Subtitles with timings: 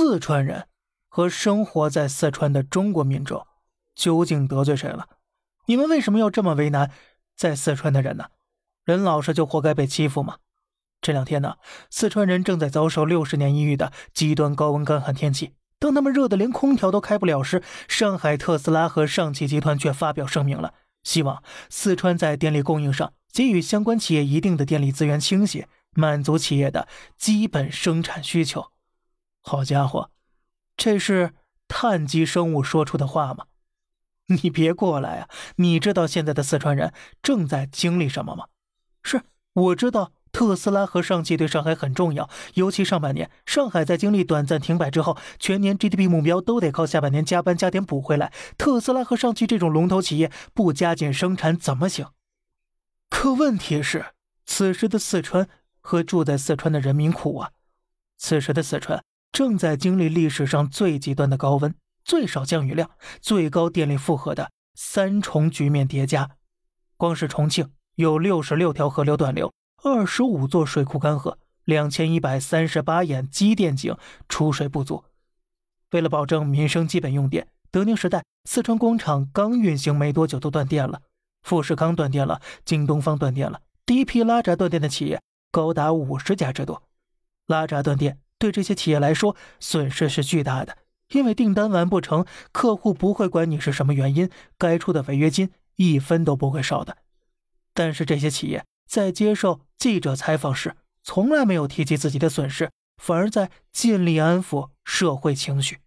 [0.00, 0.68] 四川人
[1.08, 3.44] 和生活在四川的中国民众
[3.96, 5.08] 究竟得罪谁了？
[5.66, 6.92] 你们为什么要这么为难
[7.34, 8.26] 在四川的人呢？
[8.84, 10.36] 人老实就活该被欺负吗？
[11.00, 11.56] 这两天呢，
[11.90, 15.54] 四川人正在遭受六十年一遇的极端高温干旱天气。
[15.80, 26.86] 当他们热得连空调都开不了时，上海特斯拉和上汽集团却发表声明了，希望四川在电力供应上给予相关企业一定的电力资源倾斜，满足企业的
[27.16, 28.70] 基本生产需求。
[29.48, 30.10] 好家伙，
[30.76, 31.32] 这是
[31.66, 33.46] 碳基生物说出的话吗？
[34.26, 35.28] 你别过来啊！
[35.56, 38.48] 你知道现在的四川人正在经历什么吗？
[39.02, 39.22] 是，
[39.54, 40.12] 我知道。
[40.30, 48.30] 特斯拉和上汽对上海很重要，尤其上半年，上海在经历短暂停摆之后，全年 GDP 目标都得靠下半年加班加点补回来。
[48.58, 52.08] 特斯拉和上汽这种龙头企业不加紧生产怎么行？
[53.08, 54.12] 可问题是，
[54.44, 55.48] 此时的四川
[55.80, 57.52] 和住在四川的人民苦啊！
[58.18, 61.74] 此时的四川正在经历历史上最极端的高温、
[62.04, 66.30] 最少降雨量、最高电力负荷的三重局面叠加。
[66.96, 69.52] 光是重庆有六十六条河流断流。
[69.84, 73.96] 二十五座水库干涸，两千一百三十八眼机电井
[74.28, 75.04] 出水不足。
[75.92, 81.02] 为了保证民生基本用电，德宁时代四川工厂刚运行没多久就断电了，
[81.42, 85.22] 富士康断电了，京东方断电了，第一批拉闸断电的企业
[85.52, 86.82] 高达五十家之多。
[87.46, 90.78] 拉闸断电对这些企业来说损失是巨大的，
[91.10, 96.98] 因为订单完不成，客户不会管你是什么原因，该出的违约金一分都不会少的。
[97.74, 98.64] 但是这些企业。
[98.88, 105.80] 在接受记者采访时，从来没有提及自己的损失，反而在尽力安抚社会情绪。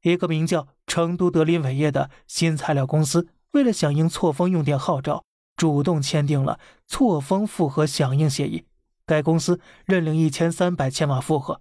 [0.00, 8.64] 一个名叫成都德林伟业的新材料公司，为了响应错峰用电号召，主动签订了错峰负荷响应协议。
[9.06, 11.60] 该公司认领一千三百千瓦负荷，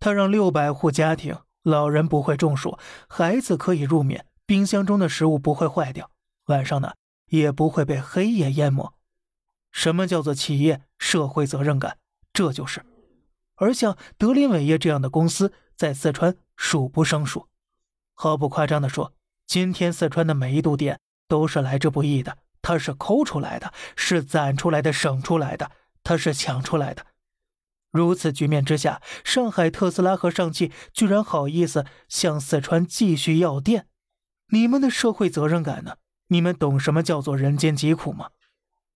[0.00, 2.76] 他让六百户家庭老人不会中暑，
[3.08, 6.10] 孩子可以入眠，冰箱中的食物不会坏掉，
[6.46, 6.94] 晚上呢
[7.26, 8.92] 也不会被黑夜淹没。
[9.70, 11.98] 什么叫做企业社会责任感？
[12.32, 12.84] 这就是。
[13.54, 17.48] 而像德林伟业这样的公司，在四川数不胜数。
[18.14, 19.14] 毫不夸张地说，
[19.46, 20.98] 今天四川的每一度电
[21.28, 25.70] 都是来之不易的，它是抠出来的，是攒出来的，省出来的，
[26.02, 27.06] 他是抢出来的。
[27.90, 33.86] 如此局面之下，上海特斯拉和上汽居然好意思向四川继续要电？
[34.48, 35.96] 你们的社会责任感呢？
[36.28, 38.30] 你们懂什么叫做人间疾苦吗？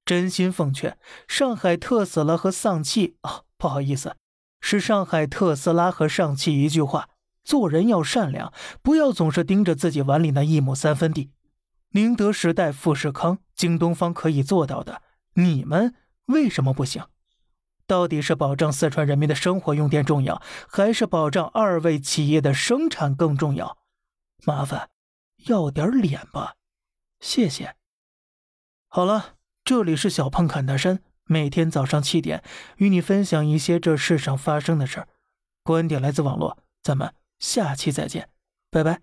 [0.07, 0.97] 真心奉劝
[1.29, 4.17] 上海特斯拉和上汽啊，不好意思，
[4.61, 7.11] 是上海特斯拉和上汽一句话：
[7.45, 11.31] 做人要善良，不要总是盯着自己碗里那一亩三分地。
[11.91, 15.03] 宁德时代、富士康、京东方可以做到的，
[15.35, 15.95] 你们
[16.27, 17.05] 为什么不行？
[17.87, 23.79] 到底是保障四川人民的生活用电重要，还是保障二位企业的生产更重要？
[24.45, 24.91] 麻烦
[25.47, 26.55] 要点脸吧，
[27.21, 27.77] 谢谢。
[28.89, 29.35] 好了。
[29.67, 32.45] 这里是小胖侃大山，每天早上七点
[32.77, 35.09] 与你分享一些这世上发生的事儿。
[35.65, 38.31] 观点来自网络，咱们下期再见，
[38.71, 39.01] 拜拜。